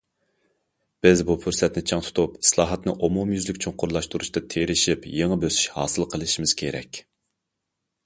بىز 1.05 1.19
بۇ 1.27 1.35
پۇرسەتنى 1.43 1.83
چىڭ 1.91 2.01
تۇتۇپ، 2.07 2.39
ئىسلاھاتنى 2.45 2.97
ئومۇميۈزلۈك 2.97 3.61
چوڭقۇرلاشتۇرۇشتا 3.67 4.45
تىرىشىپ 4.57 5.09
يېڭى 5.21 5.41
بۆسۈش 5.45 5.71
ھاسىل 5.79 6.11
قىلىشىمىز 6.17 6.61
كېرەك. 6.65 7.07